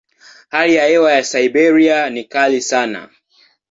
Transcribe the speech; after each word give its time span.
Hali 0.49 0.75
ya 0.75 0.85
hewa 0.85 1.13
ya 1.13 1.23
Siberia 1.23 2.09
ni 2.09 2.23
kali 2.23 2.61
sana. 2.61 3.09